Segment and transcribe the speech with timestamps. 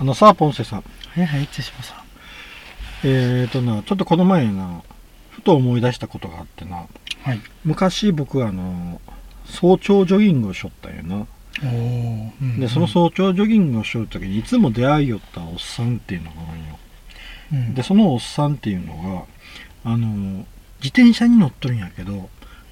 [0.00, 0.78] あのさ、ポンセさん。
[0.78, 1.98] はいはい、手島さん。
[3.04, 4.80] えーとな、ちょっとこの前な、
[5.28, 6.86] ふと思い出したことがあってな、
[7.22, 7.40] はい。
[7.66, 8.98] 昔僕はあの、
[9.44, 11.26] 早朝ジョギングをしょったんやな。
[11.62, 16.78] おお、うんで、その早朝ジョギングをしょるときに、いつも出会いよったおっさんっていうのがおるんよ。
[17.52, 19.26] うんで、そのおっさんっていうの
[19.84, 20.46] が、あの、
[20.82, 22.30] 自転車に乗っとるんやけど、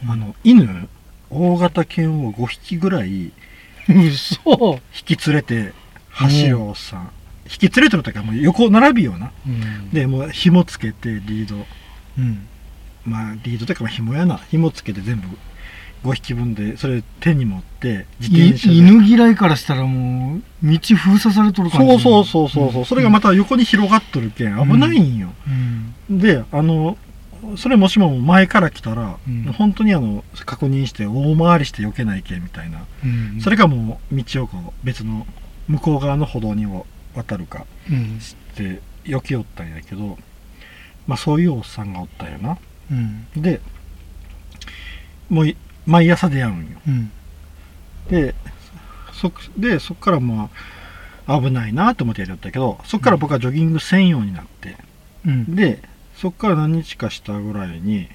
[0.09, 0.89] あの、犬、
[1.29, 3.33] 大型犬を5匹ぐらい
[3.87, 5.75] 嘘引き連れて
[6.09, 7.11] 走るおっさん。
[7.51, 9.33] 引き連れてるときはもう横並びよな。
[9.47, 9.91] うん。
[9.91, 11.67] で、もう紐つけてリード。
[12.19, 12.47] うん。
[13.05, 14.37] まあリードというかまあ紐やな。
[14.37, 15.29] 紐つけて全部
[16.05, 18.75] 5匹分で、それ手に持って自い転車で。
[18.75, 22.03] 犬嫌いからしたらもう、道封鎖されとる感じ。
[22.03, 25.33] そうそうそうそうそう、それがまた横に広がっとるけん危ないんよ。
[26.09, 26.19] うん。
[26.19, 26.97] で、あの、
[27.57, 32.85] それもしも前から来たら、うん本当にあの、確認して大回りして避けないけんみたいな。
[33.05, 33.41] うん。
[33.41, 35.27] それかもう道をこう別の
[35.67, 36.87] 向こう側の歩道にを
[37.25, 38.21] 渡るかうん。
[38.21, 40.19] して避けよったんやけど、
[41.07, 42.59] まあそういうおっさんがおったよな。
[42.91, 43.27] うん。
[43.37, 43.61] で、
[45.29, 46.81] もうい毎朝出会うんよ。
[46.87, 47.11] うん。
[48.11, 48.35] で、
[49.13, 50.51] そ、で、そっからま
[51.27, 54.77] あ危ないなと思ってやりよったけど、そっから僕はジョギング専用になって、
[55.27, 55.55] うん。
[55.55, 55.83] で、
[56.17, 58.09] そっから何日かしたぐらいに、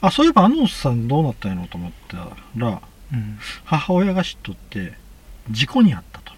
[0.00, 3.38] あ、そういえばあのおっさんどうなったんやろうと思ったら、うん。
[3.64, 4.94] 母親が知っとって、
[5.50, 6.32] 事故に遭ったと。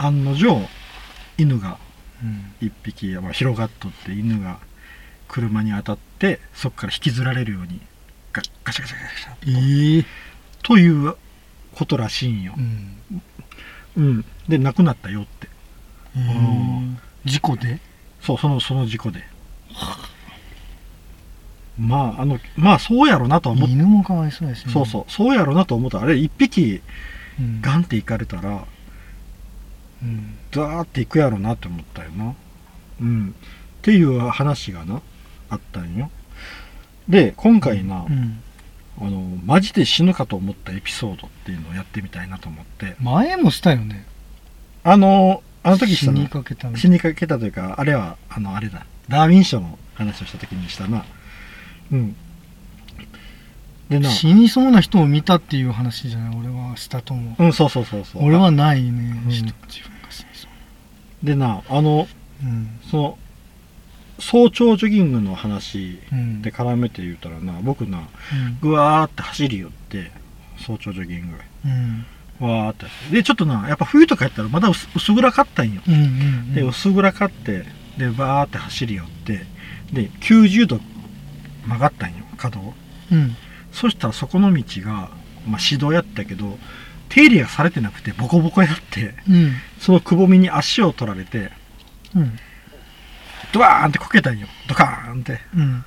[0.00, 0.06] うん。
[0.06, 0.68] 案の定、
[1.38, 1.78] 犬が
[2.22, 2.52] うん。
[2.60, 4.58] 一匹、まあ、広がっとって犬が
[5.28, 7.80] 車に当たってそこから引きずられるように
[8.32, 10.04] ガガシャガシャガシャええ。
[10.62, 11.14] という
[11.74, 12.96] ことらしいんよう、ん。
[13.96, 15.48] うん、で亡くなったよって
[16.16, 17.78] えー事故で？
[18.20, 19.22] そうそのその事故で
[21.78, 24.72] まああのまあそうやろなとは思っ犬もかわいそうですね。
[24.72, 26.82] そうそうそうやろなと思ったあれ一匹
[27.38, 27.60] うん。
[27.62, 28.64] ガンって行かれたらうん。
[30.52, 32.34] ザーって行くやろなって思ったよな。
[33.00, 33.34] うん。
[33.78, 35.00] っていう話がな
[35.48, 36.10] あったんよ。
[37.08, 38.42] で今回な、うん。
[39.00, 42.96] あのマジで死ぬかと思ったエピソードっていうのをやってみたいなと思って。
[43.00, 44.06] 前もしたよね。
[44.84, 48.86] あのあの時したな死にかけた死にかけたというかあれはあのあれだ。
[49.08, 51.04] ダーウィン賞の話をした時にしたな。
[51.92, 52.16] うん
[53.90, 56.36] でな死にそうな人を見たっていう話じゃない？
[56.38, 57.44] 俺はしたと思う。
[57.44, 61.26] うんそうそうそうそう俺はないね、うん人自分が死にそう。
[61.26, 62.06] でなあの
[62.42, 62.68] うん。
[62.90, 63.18] その
[64.20, 66.42] 早朝ジョギングの話うん。
[66.42, 68.58] で絡めて言うたらな僕なうん。
[68.60, 70.10] ぐわーって走り寄って
[70.58, 72.06] 早朝ジョギングうん。
[72.48, 75.94] わーってでちょっとなやっぱ冬とかやったらまだ薄薄暗かったんようん。
[75.94, 76.54] うん。
[76.54, 77.64] で薄暗かって
[77.98, 79.44] でバーって走り寄って
[79.92, 80.80] で90度
[81.66, 82.74] 曲がったんよ角を
[83.10, 83.34] うん。
[83.72, 85.10] そしたらそこの道が、
[85.46, 86.58] まあ、指導やったけど
[87.08, 89.52] 手入れがされてなくてボコボコやってうん。
[89.78, 91.50] そのくぼみに足を取られて
[92.14, 92.38] うん。
[93.52, 95.84] ドワーンってこけたんよドカーンってうん。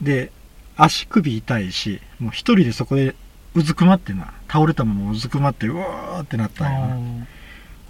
[0.00, 0.32] で
[0.76, 3.14] 足首痛いしもう一人でそこで
[3.54, 6.80] うずくまってな倒れたままうずくまってうわーってなったんよ
[7.20, 7.26] な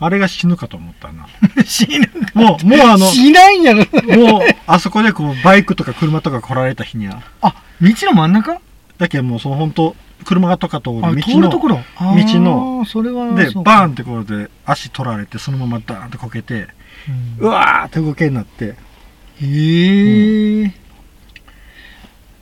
[0.00, 1.28] あれが死ぬかと思ったな
[1.64, 3.84] 死ぬもうもうあの死ないんやろ。
[4.16, 8.60] もうあそこでこうバイクとか車とか来られた日にはあ、道の真ん中？
[9.02, 11.80] だけどもうその本当車とか通る道あ、の通るところ？
[11.98, 16.68] 道の、それは、でバーンってころで足取られてそのままダーンってこけて
[17.40, 18.76] うんうわーって動けになって
[19.40, 20.72] へえ。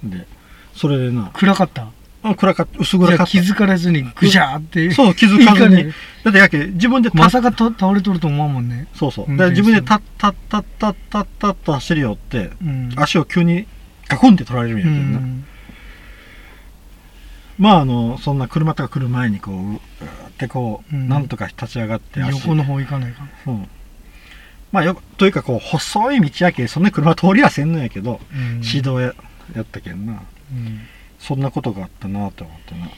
[0.05, 0.27] で
[0.75, 1.89] それでな暗かった？
[2.23, 4.91] あ暗かった薄暗かった気づかれずにぐしゃーって。
[4.91, 5.85] そう気づかずに
[6.23, 8.89] だってやけ自分でまたさかと倒れとると思うもんね。
[8.95, 12.93] そうそう運だから自分でタッタッタッタッタッタッと走り寄ってうん。
[12.97, 13.67] 足を急に
[14.09, 15.45] ガコンって取られるんやうけどな、ん。
[17.61, 21.09] まああのそんな車とか来る前にこううーってこう、うん。
[21.09, 23.51] なんとか立ち上がって足横の方行かないかう。
[23.51, 23.69] ん
[24.73, 28.63] まあよというかこう細い道やけそんな車通りはせんのやけど、うん。
[28.65, 29.15] 指導や
[29.55, 30.23] やったけんな。
[30.53, 30.81] うん。
[31.19, 32.89] そんなことがあったなと思ってな、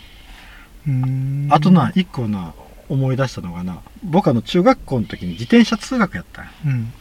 [0.86, 1.48] うん。
[1.50, 2.54] あとな一個な
[2.88, 6.50] 思い出したのがな僕あの中学校の時に自転車通学やったんよ。
[6.66, 6.92] うん。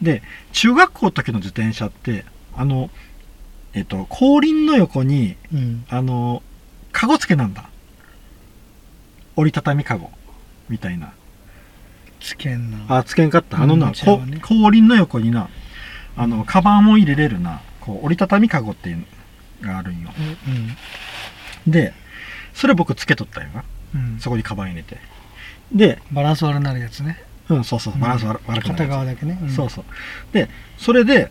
[0.00, 0.22] で
[0.52, 2.24] 中学校の時の自転車って
[2.54, 2.88] あの
[3.74, 5.84] えっと後輪の横にうん。
[5.88, 6.44] あの
[6.92, 7.68] カゴ付けなんだ。
[9.36, 10.10] 折りたたみカゴ。
[10.68, 11.12] みたいな。
[12.20, 12.98] つけんな。
[12.98, 13.62] あつけんかった。
[13.62, 14.40] あのな、うんね。
[14.40, 15.48] こ後輪の横にな
[16.16, 19.06] あのカバンを入れれるなこう折りたたみカゴっていう
[19.62, 20.10] のがあるんよ
[21.66, 21.94] うんで
[22.52, 23.64] それ僕つけとったんよな
[23.94, 24.98] うんそこにカバン入れて
[25.72, 29.84] でバランス悪なるやつねうんそうそうバランス悪,、悪くなる片やつ側だけねうんそうそう
[30.32, 31.30] でそれで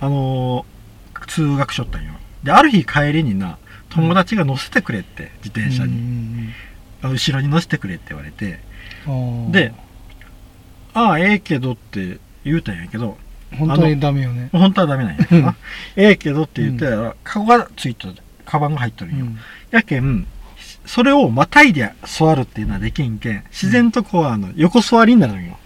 [0.00, 2.12] あのー通学しよったんよ
[2.44, 3.58] である日帰りにな
[3.90, 6.52] 友達が乗せてくれって自転車に、うん
[7.02, 8.60] 後ろに乗せてくれって言われて。
[9.50, 9.72] で
[10.92, 13.16] ああええけどって言うたんやけど
[13.56, 14.50] 本当にダメよね。
[14.52, 15.42] 本当はダメなんやうん。
[15.42, 15.56] な
[15.96, 18.14] ええけどって言ったら、カゴがついとる
[18.44, 19.38] カバンが入っとるんよ、うん。
[19.70, 20.26] やけん
[20.84, 25.58] それをまたいで座るっていうのはできんけん自然とこうあの横座りになるんよ。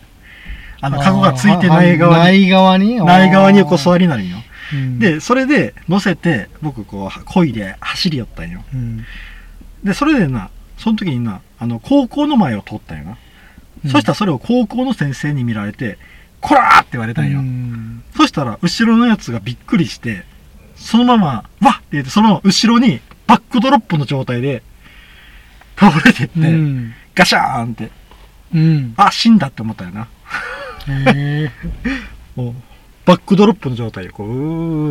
[0.81, 2.23] あのカゴがついてない側に。
[2.23, 2.97] ない側に。
[2.97, 3.83] ない側に横り。
[3.83, 4.37] 座りになるんよ
[4.73, 9.05] うん、でそれで乗せて僕こう漕いで走り寄ったんようん、
[9.83, 13.17] でそれでなその時になあの高校の前を通ったんよな、うん
[13.91, 15.99] そしたらそれを高校の先生に見られて
[16.41, 20.25] 「こら!」って言われたんよ、うんそしたら後ろのやつがびっくりして
[20.75, 21.27] そのまま
[21.61, 24.63] 「わっ!」って言ってその後ろにバックドロップの状態で
[25.77, 26.95] 倒れてって、うん。
[27.15, 27.91] ガシャーンって
[28.55, 28.95] うん。
[28.97, 30.09] あ死んだって思ったよな
[30.89, 31.51] へ
[32.37, 32.55] もう
[33.07, 34.29] バックドロップの状態でこう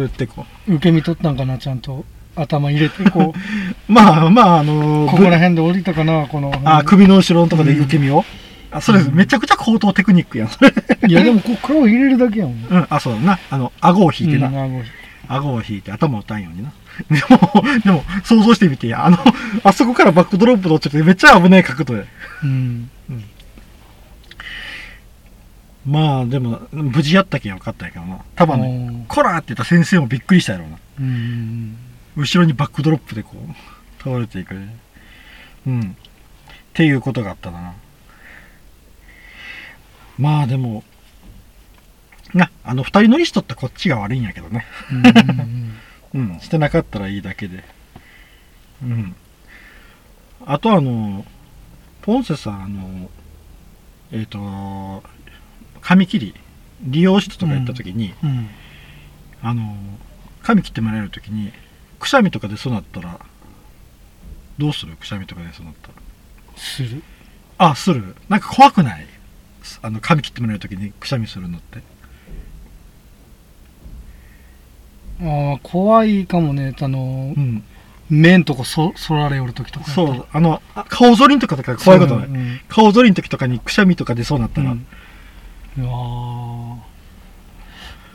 [0.01, 0.73] うーってこえ。
[0.73, 2.05] 受け身取ったんかな、ちゃんと。
[2.35, 3.33] 頭入れて、こう、う
[3.91, 6.51] まあまああのーここら辺で降りたかな、この。
[6.63, 8.25] あ首の後ろのとこで受け身を、
[8.71, 10.73] あそれうんめちゃくちゃ高等テクニックやんそれ
[11.07, 12.65] いや、でも、こう、顔入れるだけやもん。
[12.69, 14.81] うんあそうだなあの顎を引いてな、うんあご
[15.27, 16.71] 顎を引いて頭を打たんようにな。
[17.09, 19.05] でも、でも、想像してみてや。
[19.05, 19.17] あの、
[19.63, 22.05] あそこからバックドロップと落ちてめっちゃ危ない角度で。
[22.43, 22.89] うん。
[25.85, 28.19] まあ、でも、無事やったけんよかったんやけどな。
[28.35, 29.05] 多分ね、ね。
[29.07, 30.77] コラーって言った先生もびっくりしたやろうな。
[30.99, 31.77] うん。
[32.15, 34.77] 後ろにバックドロップでこう、倒れていくね。
[35.67, 35.81] うん。
[35.81, 35.95] っ
[36.73, 37.73] ていうことがあったな。
[40.17, 40.83] まあでも、
[42.33, 44.65] な、あの二人乗りしとったこっちが悪いんやけどね。
[46.13, 46.23] うん。
[46.33, 47.63] うん、してなかったらいいだけで。
[48.83, 49.15] うん。
[50.45, 51.25] あとあの、
[52.01, 53.09] ポンセさん、あの、
[54.11, 55.03] えっ、と、
[55.83, 56.33] 髪切り、
[56.81, 58.47] 理容室とか行った時に、うん。
[59.41, 59.75] あの、
[60.41, 61.51] 髪切ってもらえる時に、
[61.99, 63.19] くしゃみとかでそうなったら、
[64.57, 64.95] どうする？
[64.95, 65.93] くしゃみとかでそうなったら。
[66.55, 67.03] する？
[67.57, 68.15] あ、する。
[68.29, 69.05] なんか怖くない？
[69.81, 71.79] あの、髪切ってもらえる時にくしゃみするのって。
[75.21, 76.75] ああ、怖いかもね。
[76.79, 77.63] あのう、ん。
[78.09, 79.89] 目んとこそ、そられおる時とか。
[79.89, 82.27] そう、あの、あ顔ぞりんとかとか怖いことない。
[82.27, 84.85] うん顔ぞりん時とかにくしゃみとか出そうなったら、うん
[85.77, 85.81] う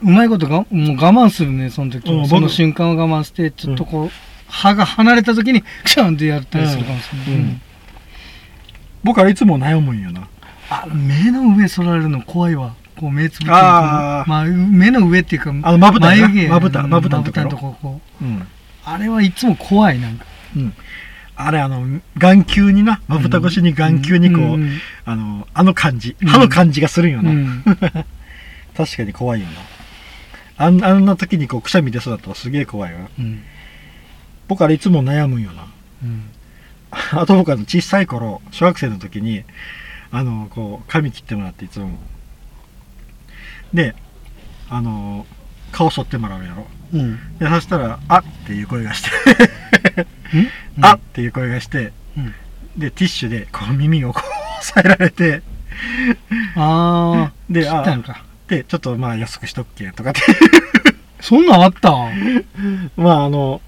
[0.06, 4.10] まいことがもう我慢するねその時うんはその僕瞬間を我慢してちょっとこう、
[4.48, 7.60] 歯が離れた時にクシャンってやったりするかもしれない、うんうん。
[9.02, 10.28] 僕はいつも悩むんよな。
[10.70, 12.74] あ目の上そられるの怖いわ。
[12.98, 18.38] こう目つぶってまあ、目の上っていうかあのまぶた眉毛まぶたうんまぶたのところここうん。
[18.38, 18.46] う
[18.84, 20.24] あれはいつも怖いなんか
[21.40, 27.30] あれ、あの、眼球にな、まぶた越しに眼球にこう、んんあの、あの感じ、うん歯の感じがするんよな。
[27.30, 27.62] うん
[28.76, 29.52] 確かに怖いよな。
[30.66, 33.08] あんあんな時にこう、くしゃみ出そうだったらすげえ怖いわ。
[33.18, 33.42] うん
[34.48, 35.66] 僕あれいつも悩むんよな。
[36.02, 36.22] うん
[36.90, 39.44] あと僕あの、小さい頃、小学生の時に、
[40.10, 41.98] あの、こう、髪切ってもらっていつも。
[43.72, 43.94] で、
[44.70, 45.24] あの、
[45.70, 46.66] 顔剃ってもらうやろ。
[46.94, 49.10] うんで、そしたら、あっていう声がして、
[49.98, 50.06] うん
[50.80, 50.94] あ。
[50.94, 52.34] っていう声がして、うん。
[52.76, 55.42] で、ティッシュでこう耳をこう押さえられて、
[56.56, 58.24] あ あで、切ったあのか。
[58.48, 60.20] で、ちょっとまあ安くしとっけとかって、
[61.20, 61.90] そんなんあった？
[62.96, 63.60] まああの、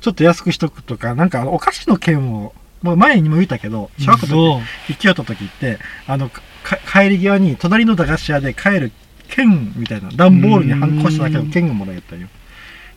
[0.00, 6.42] ちょっと安くしとくとか、なんかお菓子の券を、まあ前にも言ったけど、小学校行きよった時って、あの、か
[6.90, 8.92] 帰り際に隣の駄菓子屋で帰る
[9.28, 12.28] 券みたいな、段ボールにハンコしただけの券がもらえたんよ。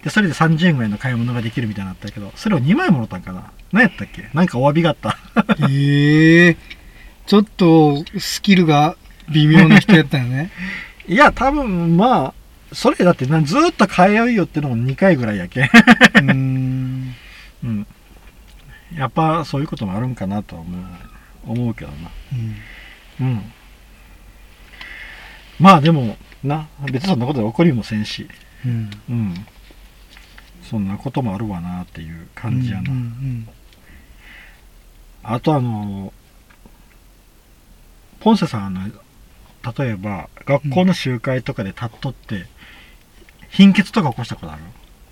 [0.04, 3.52] で、それで30円ぐらいの買い物ができるみたいになったけど、それを2枚もらったんかな？
[3.72, 4.30] 何やったっけ？
[4.34, 5.18] なんかお詫びがあった。
[5.70, 6.58] ええ
[7.26, 8.96] ちょっとスキルが
[9.30, 10.52] 微妙な人やったよね。
[11.08, 12.34] いや、多分、まあ、
[12.74, 15.64] それだってな、ずーっと通いよってのも2回ぐらいやけん。
[15.66, 17.16] うーん。
[17.64, 17.88] うん。
[18.96, 20.84] やっぱそういうこともあるんかなとは思う、
[21.52, 22.10] 思うけどな。
[23.20, 23.42] うん。
[25.60, 28.30] まあでも、な、別にそんなことで起こりもせんし、
[28.66, 28.90] うん。
[29.10, 29.46] うん。
[30.70, 32.92] そんなこともあるわなっていう感じやな。
[32.92, 33.48] うんうん
[35.30, 36.14] あとあの、
[38.22, 38.80] ポンセさんあの、
[39.78, 42.46] 例えば、学校の集会とかで立っとって、
[43.50, 44.62] 貧血とか起こしたことある？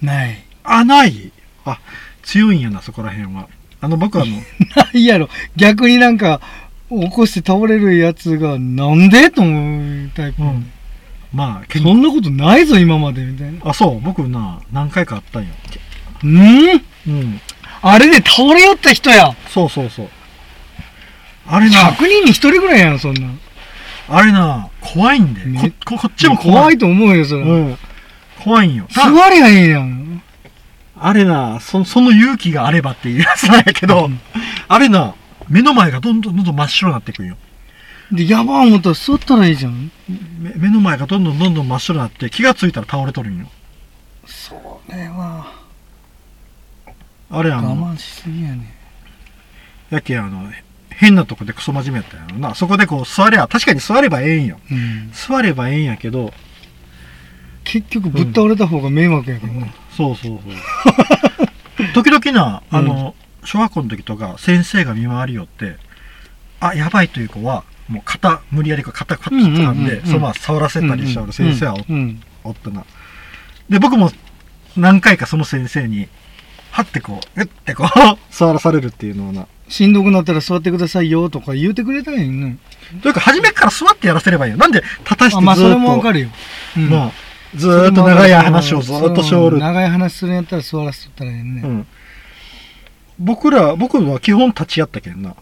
[0.01, 0.37] うんない。
[0.63, 1.33] あ、ない？
[1.65, 1.79] あ、
[2.23, 3.49] 強いんやな、そこら辺は。
[3.81, 4.35] あの、僕はあの、
[4.77, 5.27] ないやろ。
[5.57, 6.39] 逆になんか、
[6.89, 9.29] 起こして倒れるやつが、なんで？
[9.31, 10.41] と思うタイプ。
[10.43, 10.71] うん
[11.33, 13.59] まあ、けそんなことないぞ、今まで、みたいな。
[13.63, 15.49] あ、そう、僕な、何回かあったんよ。
[16.23, 16.81] うん？
[17.07, 17.41] うん。
[17.81, 19.35] あれで倒れよった人や。
[19.49, 20.09] そうそうそう。
[21.47, 23.39] あれな100、人に1人ぐらいやん、そんなん。
[24.07, 25.45] あれな、怖いんで。
[25.45, 26.57] ねこ、ここっちも怖い。
[26.57, 27.41] 怖いと思うよ、それ。
[27.41, 27.77] うん。
[28.43, 28.87] 怖いんよ。
[28.89, 30.21] 座りゃいいやん。
[30.97, 34.19] あれな、そその勇気があればっていうやつなんやけど、うん
[34.67, 35.13] あれな、
[35.49, 37.37] 目の前がどんどんどんどん真っ白になっていくんよ。
[38.11, 39.91] で、やばー思ったら座ったらいいじゃん。
[40.39, 43.47] 目目の前がどんどんどんどん真っ白になって気がついたら倒れとるんよ
[44.25, 44.53] そ
[44.89, 45.51] れは、
[47.31, 48.75] あれあ我の慢しすぎやね。
[49.89, 50.51] やけんあの
[50.89, 55.11] 変なとこでクソ真面目やったんやろなそこでこう座りゃ確かに座ればええんようん。
[55.11, 56.31] 座ればええんやけど
[57.63, 59.73] 結局、ぶっ倒れた方が迷惑やけどね。
[59.97, 65.77] そうそうそう 時々なあの、小学校の時とか先生が見回りよって
[66.59, 72.21] あやばいという子はもう肩無理やりこう肩パッと掴んうんうんうんうんでそのまま触らせたりしちゃう先生はおうんうん。
[72.45, 72.85] おったな。
[73.69, 74.11] で、僕も
[74.77, 76.07] 何回かその先生に、
[76.71, 77.87] はってこう、うってこう、
[78.31, 79.47] 座らされるっていうのをな。
[79.67, 82.57] しんどくなったら座ってくださいよとか言うてくれたらいいね。
[83.01, 84.57] というか、初めから座ってやらせればいいよ。
[84.57, 86.29] なんで、立たしてずっと、まあ、それもわかるよ。
[86.77, 87.11] うんまあ、
[87.55, 89.57] ずーっと長い話をずーっとしょる。
[89.57, 91.61] 長い話するんやったら座らせとったらいいね。
[91.63, 91.87] うん。
[93.17, 95.35] 僕ら、僕は基本立ち会ったけんな。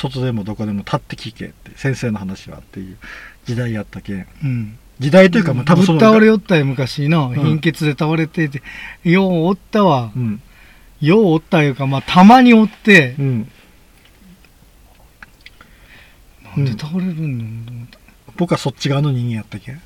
[0.00, 2.96] 外でもどこでも立って聞けって、先生の話はっていう
[3.44, 4.26] 時代やったけん。
[4.42, 4.78] うん。
[4.98, 5.84] 時代というか、もう多分。
[5.86, 7.30] ぶっ倒れよったよ、昔の。
[7.30, 8.62] ん貧血で倒れてて。
[9.04, 10.18] ようおったわう。
[10.18, 10.40] ん。
[11.00, 13.50] ようおったいうか、まあ、たまにおってう、ん。
[16.56, 17.98] なんで倒れるんだろうと
[18.36, 19.80] 僕はそっち側の人間やったけん。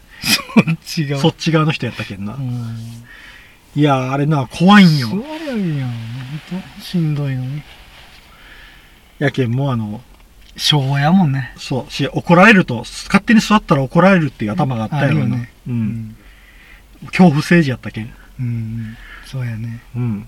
[0.57, 1.01] 思った。
[1.01, 1.19] 違う。
[1.19, 2.35] そっち側の人やったけんな。
[2.35, 2.77] うん。
[3.77, 5.15] いやー、あれな、怖いんよ座。
[5.17, 5.81] りゃいん。
[5.83, 7.63] ほんとしんどいのに。
[9.19, 10.01] やけんもうあの、
[10.57, 11.53] 昭和やもんね。
[11.57, 15.09] そう、し、怒られると、勝手に座ったら怒られるっていう頭があったよな。
[15.09, 15.51] あるよね。
[15.67, 15.71] う。。
[15.71, 16.17] うん
[17.07, 18.13] 恐怖政治やったけん。
[18.41, 18.97] うん。
[19.27, 19.83] そうやね。
[19.95, 20.27] うん。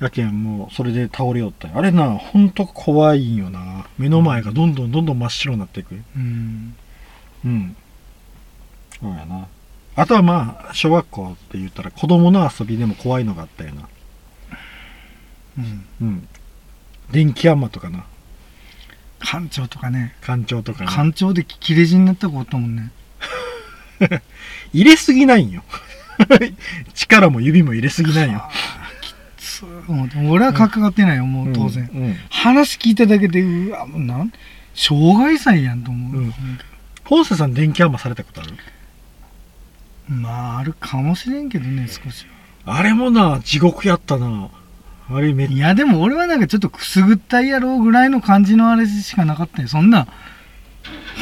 [0.00, 3.86] やけんもう、それで倒れよったよあれな、ほんと怖いんよな。
[3.98, 5.94] 目の前がどんどんどんどん真っ白になっていく。
[6.16, 6.74] うん。
[7.44, 7.76] うん。
[9.00, 9.46] そうやな。
[9.96, 13.88] あとはまあ、小学校って言ったら子供の遊びでも怖いのがあったよな。
[16.00, 16.08] うん。
[16.08, 16.28] うん。
[17.10, 18.04] 電気山とかな。
[19.20, 20.14] 館長とかね。
[20.22, 20.92] 館長とかな。
[20.92, 22.90] 館長で切れ死になった子おったもんね。
[24.72, 25.62] 入れすぎないんよ。
[26.94, 28.48] 力も指も入れすぎないよ。
[29.38, 31.90] そう思って俺は関わってないよ、もう当然。
[31.92, 32.02] うん。
[32.04, 34.32] うん話聞いただけで、うわ、もうなん、
[34.74, 36.22] 障害祭やんと思う。
[36.22, 36.34] うん
[37.04, 38.54] ポンセさん電気山されたことある？
[40.08, 42.24] まあ、あるかもしれんけどね、少し
[42.64, 44.48] あれもな、地獄やったな。
[45.12, 45.52] あれめっは。
[45.52, 49.68] いや、でも俺はなんかちょっとくすぐったいやろうぐらいの感じのあれしかなかったよ。
[49.68, 50.06] そんな、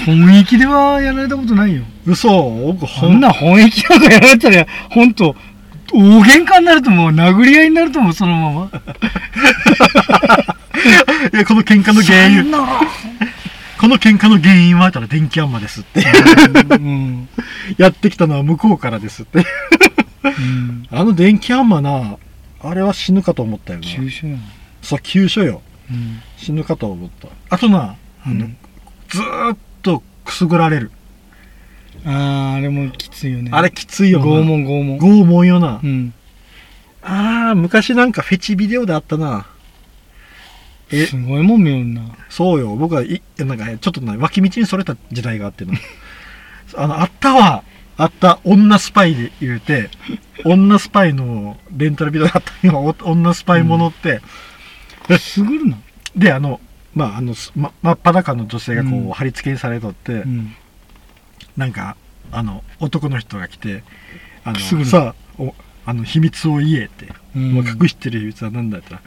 [0.06, 1.82] 本気ではやられたことないよ。
[2.06, 5.34] 嘘、僕ほそんな本気なんかやられたら、ほんと、
[5.92, 7.10] 大喧嘩になると思う。
[7.10, 8.70] 殴り合いになると思う、そのまま。
[11.32, 12.52] いや、この喧嘩の原因、
[13.78, 16.04] この喧嘩の原因はたら電気山ですって。
[16.70, 17.28] うん。
[17.78, 19.38] やってきたのは向こうからですって。
[20.24, 20.86] うん。
[20.90, 22.16] あの電気山な、
[22.60, 23.86] あれは死ぬかと思ったよな。
[23.86, 24.40] 急所やん。
[24.82, 25.62] そう、急所よ。
[25.90, 26.20] うん。
[26.36, 27.28] 死ぬかと思った。
[27.50, 28.56] あとな、あの、うん
[29.08, 30.90] ずーっとくすぐられる。
[32.04, 33.50] ああ、あれもきついよね。
[33.52, 34.26] あれきついよな。
[34.26, 34.42] 拷。
[34.42, 34.98] 問拷問。
[34.98, 35.80] 拷問よな。
[35.82, 36.12] うん。
[37.02, 39.46] あー、昔なんかフェチビデオであったな。
[40.90, 42.02] えすごいもん見よんな。
[42.28, 42.74] そうよ。
[42.76, 45.74] 僕はい、なんかね、ちょっとな、脇道にそれた時代があってな。
[46.76, 47.62] あの、あったわ。
[47.98, 48.38] あった。
[48.44, 49.90] 女スパイで言うて、
[50.44, 52.78] 女スパイのレンタルビデオだったよ。
[53.02, 54.20] お女スパイものって。
[55.18, 55.76] すぐるな。
[56.16, 56.60] で、あの、
[56.94, 60.54] まあ、あの、真っ裸の女性がこう、うん貼り付けにされとって、うん。
[61.56, 61.96] なんか、
[62.30, 63.82] あの、男の人が来て、
[64.44, 67.08] あの、さあ、おあの、秘密を言えって。
[67.34, 68.96] うんもう隠してる秘密は何だった？
[68.96, 69.00] ら、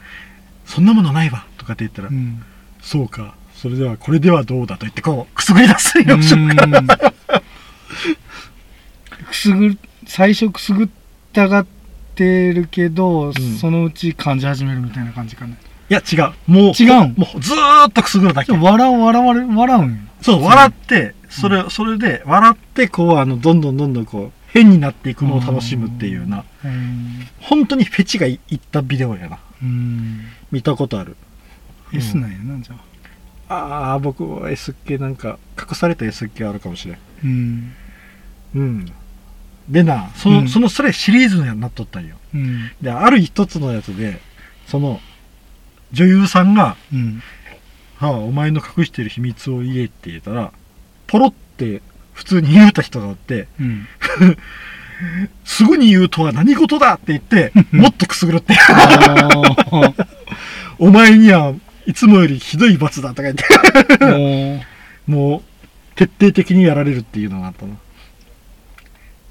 [0.65, 2.43] そんなものないわとかって言ったら、うん。
[2.81, 6.21] そうか、それではこれではどうだと言って、こう、くすぐり出すよ、うん
[9.31, 10.89] くすぐ最初くすぐっ
[11.33, 11.65] たがっ
[12.15, 15.57] てるけど、んそのうち感じ始めるみたいな感じかね。
[15.89, 16.33] いや、違う。
[16.47, 17.15] もう、違うん？
[17.17, 19.97] もうずーっとくすぐるだけ笑う、笑われ、笑うんよ。
[20.21, 27.27] そう、笑って、それ、それで、笑って、こう、あの、どんどんどんどん、こう、変になっていくのを楽しむっていうな、うん。
[27.39, 29.39] 本当にフェチがいいったビデオやな。
[29.61, 30.27] うん。
[30.51, 31.17] 見たことある。
[31.93, 32.75] S なんやな、じゃ
[33.49, 33.55] あ。
[33.55, 36.97] ああ、僕は S 系なんか、隠された S 系あるかもしれん。
[37.23, 37.73] うん。
[38.55, 38.91] うん。
[39.69, 42.15] でな、その、うんその、それシリーズになっとったんよ。
[42.33, 42.71] うん。
[42.81, 44.19] で、ある一つのやつで、
[44.67, 44.99] その、
[45.91, 47.21] 女優さんが、うん。
[47.97, 50.51] はあ、お前の隠してる秘密を言えって言ったら、
[51.07, 51.81] ポロって
[52.13, 53.87] 普通に言うた人がおって、うん。
[55.45, 58.55] すぐに言うとは何事だって言って、 もっとくすぐるって。
[60.79, 61.53] お前には
[61.85, 63.43] いつもよりひどい罰だとか言って、
[65.07, 65.41] もう、
[65.95, 67.75] 徹底的にやられるっていうのがあったな。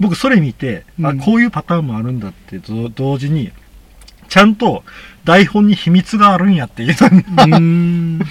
[0.00, 3.52] 僕それ見て、あ、うんこういうパターンもあるんだってと同時に、
[4.28, 4.82] ちゃんと
[5.24, 8.26] 台本に秘密があるんやっていうのにうーん。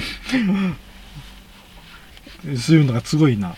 [2.57, 3.55] そういうのがすごいな。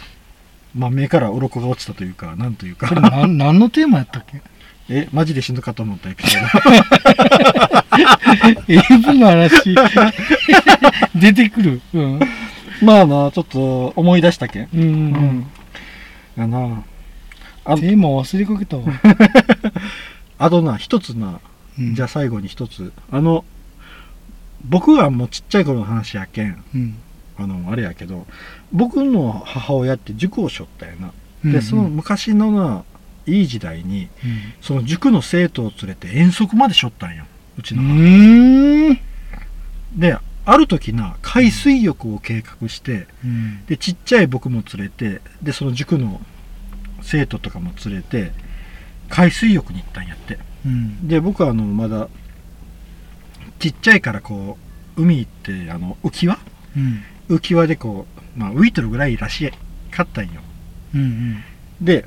[0.75, 3.10] まあ、目から鱗が落ちたというか、なんというこれか。
[3.10, 4.41] 何何のテーマやったっけ？
[4.89, 6.46] え、マジで死ぬかと思ったエピソー
[8.68, 9.75] ?AV の話、
[11.15, 11.82] 出てくる。
[11.94, 12.20] うん。
[12.20, 12.25] ド。
[12.82, 14.62] まあな、ちょっと思い出したけ？
[14.63, 14.68] ん。
[14.74, 14.82] うん。
[14.84, 15.46] うん。
[16.36, 16.84] やな。
[17.65, 18.84] あテーマ忘れかけたわ。
[20.38, 21.39] あとな、一つな、
[21.80, 22.91] うんじゃあ最後に一つ。
[23.12, 23.46] あの、
[24.65, 26.96] 僕はもうちっちゃい頃の話やけん、うん。
[27.38, 28.27] あの、あれやけど、
[28.72, 31.12] 僕の母親って塾をしょったよな。
[31.46, 32.84] うんで、その昔のな、
[33.27, 37.25] いい時代に、うんその塾の生徒を連れて遠足までしょったんよ。
[37.58, 39.00] うちうの母。
[39.96, 43.65] で、ある時な、海水浴を計画して、うん。
[43.68, 46.22] で、ちっちゃい僕も連れて、で、その塾の
[47.01, 48.31] 生徒とかも連れて、
[49.10, 50.39] 海水浴に行ったんやって。
[50.65, 51.08] うん。
[51.08, 52.08] で、僕はあの、まだ、
[53.60, 54.58] ちっちゃいからこ
[54.98, 56.38] う、海行って、あの、浮き輪？
[56.77, 57.03] うん。
[57.29, 59.51] 浮き輪でこう、まあ、浮いてるぐらいらし
[59.91, 60.41] かったんよ。
[60.96, 61.43] うん。
[61.81, 62.05] で、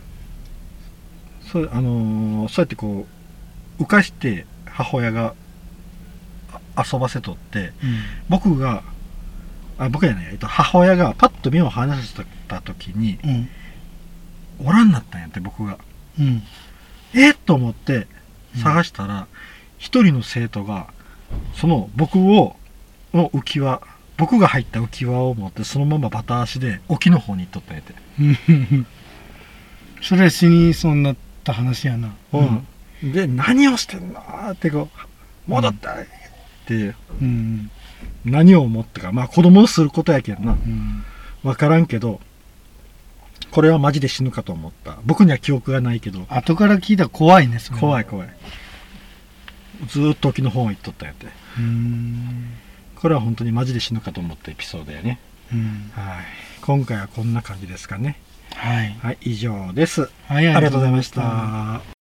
[1.43, 3.07] そう、あのーそうやってこ
[3.79, 5.35] う、浮かして母親が
[6.77, 8.01] あ遊ばせとって、うん。
[8.29, 8.83] 僕が、
[9.79, 12.15] あ、僕じゃない、えっと、母親がパッと目を離し
[12.49, 13.49] た時に、うん。
[14.59, 15.79] おらんなったんやって、僕が。
[16.19, 16.43] うん。
[17.15, 18.07] えっと思って
[18.63, 19.27] 探したら、
[19.79, 20.89] 一人の生徒が、
[21.55, 22.57] その僕を、
[23.13, 23.81] の浮き輪、
[24.17, 27.95] 僕が入った浮き輪を持って、そのままバタ足で沖の方に行っとったんやて。
[28.21, 28.87] うん。
[30.03, 32.15] それは死にそうになった話やな。
[32.33, 33.13] うん。
[33.13, 34.21] で、何をしてんの
[34.51, 34.89] ってこ
[35.47, 35.97] う、戻ったっ
[36.67, 37.71] て、うん。
[38.25, 39.13] 何を思ったか。
[39.13, 40.53] まあ子供のすることやけんな。
[40.53, 41.05] うん。
[41.43, 42.21] わからんけど、
[43.55, 44.99] これはマジで死ぬかと思った。
[45.05, 47.79] 僕には記憶がないけど、後から聞いたら怖いね、それ。
[47.79, 47.81] い。
[47.81, 48.29] 怖い怖い。
[49.87, 51.29] ずーっと沖の方行っとったんやて。
[51.59, 52.51] うん。
[52.97, 55.21] これは本当にマジで死ぬかと思ったエピソードやね。
[55.53, 55.93] うん。
[55.95, 56.25] はい。
[56.63, 58.19] 今回はこんな感じですかね。
[58.57, 58.99] はい。
[59.01, 60.11] はい、以上です。
[60.27, 61.94] はい、ありがとうございました。